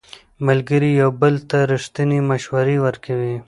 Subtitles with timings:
[0.47, 3.35] ملګري یو بل ته ریښتینې مشورې ورکوي